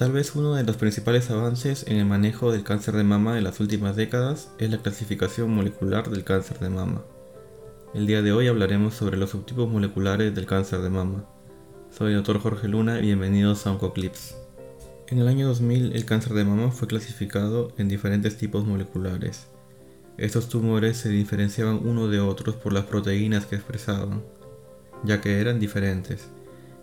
[0.00, 3.44] Tal vez uno de los principales avances en el manejo del cáncer de mama en
[3.44, 7.02] las últimas décadas es la clasificación molecular del cáncer de mama.
[7.92, 11.26] El día de hoy hablaremos sobre los subtipos moleculares del cáncer de mama.
[11.90, 12.40] Soy el Dr.
[12.40, 14.36] Jorge Luna y bienvenidos a Oncoclips.
[15.08, 19.48] En el año 2000 el cáncer de mama fue clasificado en diferentes tipos moleculares.
[20.16, 24.22] Estos tumores se diferenciaban uno de otros por las proteínas que expresaban,
[25.04, 26.26] ya que eran diferentes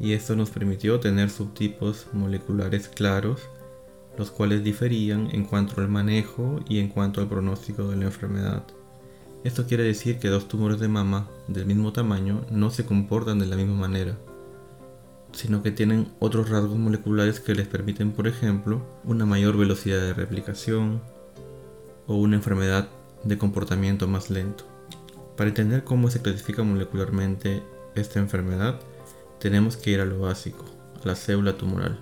[0.00, 3.40] y esto nos permitió tener subtipos moleculares claros,
[4.16, 8.64] los cuales diferían en cuanto al manejo y en cuanto al pronóstico de la enfermedad.
[9.44, 13.46] Esto quiere decir que dos tumores de mama del mismo tamaño no se comportan de
[13.46, 14.18] la misma manera,
[15.32, 20.14] sino que tienen otros rasgos moleculares que les permiten, por ejemplo, una mayor velocidad de
[20.14, 21.00] replicación
[22.06, 22.88] o una enfermedad
[23.22, 24.64] de comportamiento más lento.
[25.36, 27.62] Para entender cómo se clasifica molecularmente
[27.94, 28.80] esta enfermedad,
[29.40, 30.64] tenemos que ir a lo básico,
[31.02, 31.98] a la célula tumoral.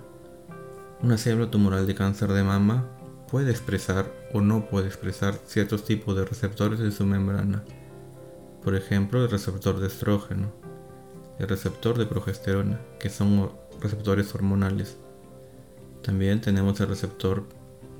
[1.01, 2.87] Una célula tumoral de cáncer de mama
[3.29, 7.63] puede expresar o no puede expresar ciertos tipos de receptores en su membrana.
[8.63, 10.51] Por ejemplo, el receptor de estrógeno,
[11.39, 14.97] el receptor de progesterona, que son receptores hormonales.
[16.01, 17.43] También tenemos el receptor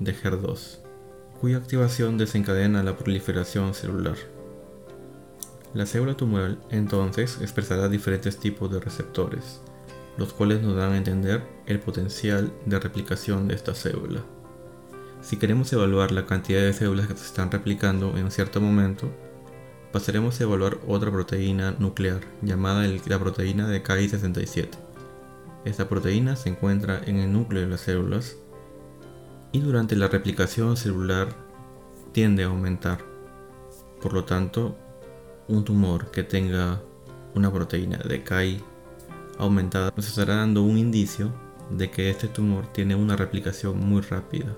[0.00, 0.78] de HER2,
[1.40, 4.16] cuya activación desencadena la proliferación celular.
[5.74, 9.60] La célula tumoral entonces expresará diferentes tipos de receptores,
[10.16, 14.22] los cuales nos dan a entender el potencial de replicación de esta célula.
[15.20, 19.10] Si queremos evaluar la cantidad de células que se están replicando en cierto momento,
[19.92, 24.68] pasaremos a evaluar otra proteína nuclear llamada la proteína de Ki67.
[25.64, 28.36] Esta proteína se encuentra en el núcleo de las células
[29.52, 31.28] y durante la replicación celular
[32.12, 32.98] tiende a aumentar.
[34.00, 34.76] Por lo tanto,
[35.48, 36.80] un tumor que tenga
[37.34, 38.62] una proteína de CAI
[39.38, 41.32] aumentada nos estará dando un indicio
[41.70, 44.56] de que este tumor tiene una replicación muy rápida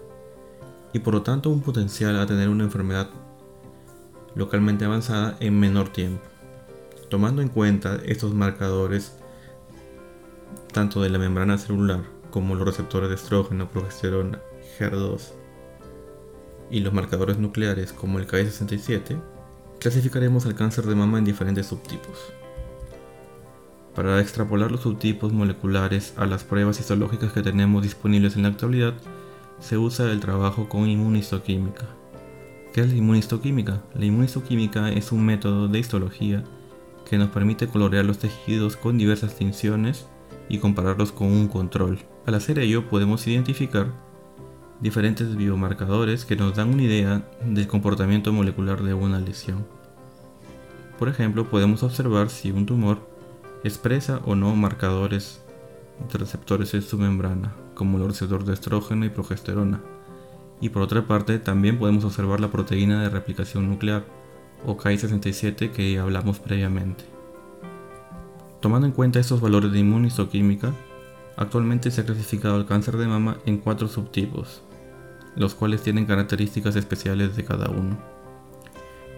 [0.92, 3.11] y por lo tanto un potencial a tener una enfermedad
[4.34, 6.23] localmente avanzada en menor tiempo.
[7.08, 9.17] Tomando en cuenta estos marcadores
[10.73, 12.00] tanto de la membrana celular
[12.30, 14.40] como los receptores de estrógeno, progesterona,
[14.79, 15.33] HER2
[16.70, 19.20] y los marcadores nucleares como el Ki67,
[19.80, 22.33] clasificaremos el cáncer de mama en diferentes subtipos.
[23.95, 28.95] Para extrapolar los subtipos moleculares a las pruebas histológicas que tenemos disponibles en la actualidad,
[29.58, 31.86] se usa el trabajo con inmunistoquímica.
[32.73, 33.83] ¿Qué es la inmunistoquímica?
[33.95, 36.45] La inmunistoquímica es un método de histología
[37.08, 40.07] que nos permite colorear los tejidos con diversas tinciones
[40.48, 41.98] y compararlos con un control.
[42.27, 43.89] Al hacer ello podemos identificar
[44.80, 49.67] diferentes biomarcadores que nos dan una idea del comportamiento molecular de una lesión.
[50.98, 52.98] Por ejemplo, podemos observar si un tumor
[53.64, 55.42] expresa o no marcadores
[56.11, 59.80] de receptores en su membrana, como el receptor de estrógeno y progesterona.
[60.61, 64.05] Y por otra parte, también podemos observar la proteína de replicación nuclear,
[64.67, 67.05] o Ki67 que hablamos previamente.
[68.61, 70.73] Tomando en cuenta estos valores de inmunistoquímica,
[71.36, 74.62] actualmente se ha clasificado el cáncer de mama en cuatro subtipos,
[75.36, 77.98] los cuales tienen características especiales de cada uno.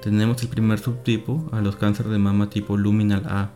[0.03, 3.51] Tenemos el primer subtipo a los cánceres de mama tipo luminal A.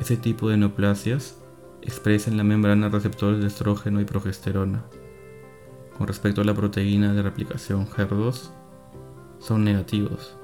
[0.00, 1.38] Ese tipo de neoplasias
[1.82, 4.84] expresa en la membrana receptores de estrógeno y progesterona.
[5.96, 8.50] Con respecto a la proteína de replicación HER2,
[9.38, 10.36] son negativos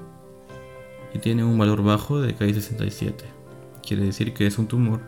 [1.13, 3.13] y tienen un valor bajo de Ki67.
[3.85, 5.01] Quiere decir que es un tumor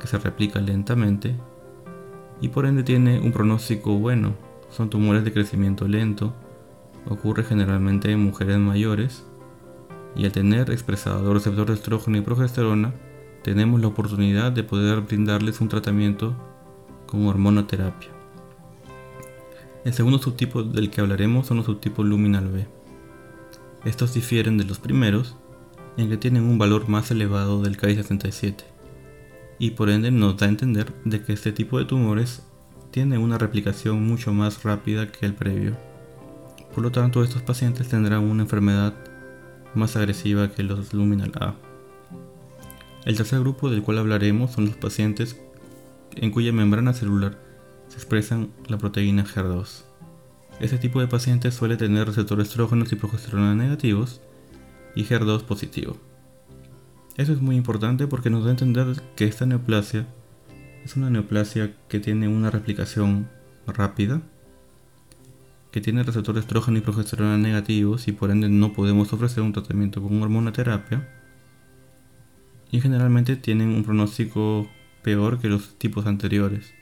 [0.00, 1.34] que se replica lentamente
[2.40, 4.34] y por ende tiene un pronóstico bueno
[4.72, 6.34] son tumores de crecimiento lento,
[7.08, 9.24] ocurre generalmente en mujeres mayores
[10.16, 12.92] y al tener expresado el receptor de estrógeno y progesterona,
[13.42, 16.34] tenemos la oportunidad de poder brindarles un tratamiento
[17.06, 18.10] con hormonoterapia.
[19.84, 22.66] El segundo subtipo del que hablaremos son los subtipos luminal B.
[23.84, 25.36] Estos difieren de los primeros
[25.96, 28.62] en que tienen un valor más elevado del Ki67
[29.58, 32.46] y por ende nos da a entender de que este tipo de tumores
[32.92, 35.76] tiene una replicación mucho más rápida que el previo.
[36.74, 38.94] Por lo tanto, estos pacientes tendrán una enfermedad
[39.74, 41.54] más agresiva que los luminal A.
[43.06, 45.40] El tercer grupo del cual hablaremos son los pacientes
[46.14, 47.38] en cuya membrana celular
[47.88, 49.84] se expresan la proteína HER2.
[50.60, 54.20] Este tipo de pacientes suele tener receptores estrógenos y progesterona negativos
[54.94, 55.96] y HER2 positivo.
[57.16, 60.06] Eso es muy importante porque nos da a entender que esta neoplasia
[60.84, 63.28] es una neoplasia que tiene una replicación
[63.66, 64.22] rápida,
[65.70, 70.02] que tiene receptores estrógeno y progesterona negativos y por ende no podemos ofrecer un tratamiento
[70.02, 71.08] con hormonoterapia.
[72.70, 74.68] Y generalmente tienen un pronóstico
[75.02, 76.74] peor que los tipos anteriores.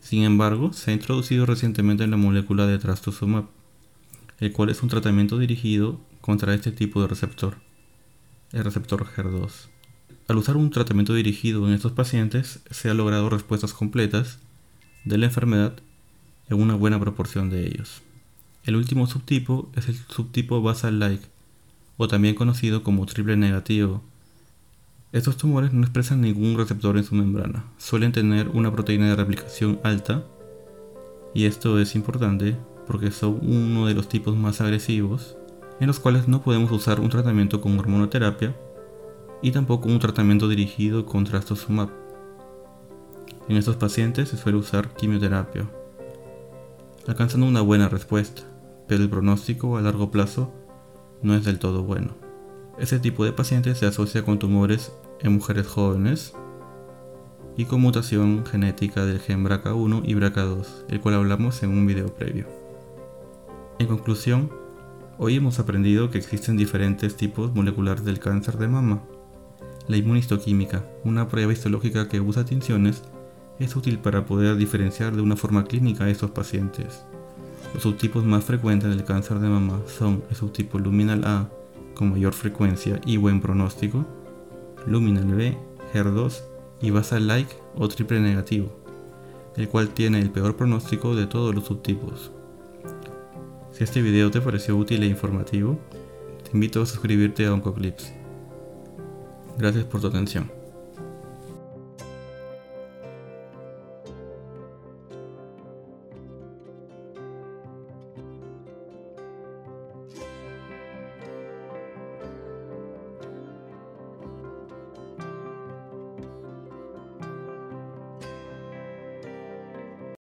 [0.00, 3.46] Sin embargo, se ha introducido recientemente la molécula de trastuzumab,
[4.40, 7.56] el cual es un tratamiento dirigido contra este tipo de receptor,
[8.52, 9.71] el receptor HER2.
[10.32, 14.38] Al usar un tratamiento dirigido en estos pacientes, se han logrado respuestas completas
[15.04, 15.74] de la enfermedad
[16.48, 18.00] en una buena proporción de ellos.
[18.64, 21.26] El último subtipo es el subtipo basal-like,
[21.98, 24.02] o también conocido como triple negativo.
[25.12, 29.80] Estos tumores no expresan ningún receptor en su membrana, suelen tener una proteína de replicación
[29.84, 30.24] alta,
[31.34, 32.56] y esto es importante
[32.86, 35.36] porque son uno de los tipos más agresivos
[35.78, 38.56] en los cuales no podemos usar un tratamiento con hormonoterapia
[39.42, 41.90] y tampoco un tratamiento dirigido con trastuzumab.
[43.48, 45.68] En estos pacientes se suele usar quimioterapia,
[47.08, 48.42] alcanzando una buena respuesta,
[48.86, 50.52] pero el pronóstico a largo plazo
[51.22, 52.14] no es del todo bueno.
[52.78, 56.34] Ese tipo de pacientes se asocia con tumores en mujeres jóvenes
[57.56, 62.06] y con mutación genética del gen BRCA1 y BRCA2, el cual hablamos en un video
[62.14, 62.46] previo.
[63.78, 64.50] En conclusión,
[65.18, 69.02] hoy hemos aprendido que existen diferentes tipos moleculares del cáncer de mama.
[69.88, 73.02] La inmunistoquímica, una prueba histológica que usa tinciones,
[73.58, 77.04] es útil para poder diferenciar de una forma clínica a estos pacientes.
[77.74, 81.48] Los subtipos más frecuentes del cáncer de mama son el subtipo luminal A,
[81.94, 84.06] con mayor frecuencia y buen pronóstico,
[84.86, 85.56] luminal B,
[85.94, 86.42] HER2
[86.80, 88.72] y basal-like o triple negativo,
[89.56, 92.30] el cual tiene el peor pronóstico de todos los subtipos.
[93.72, 95.78] Si este video te pareció útil e informativo,
[96.44, 98.21] te invito a suscribirte a OncoClips.
[99.58, 100.61] Gracias por tu atención.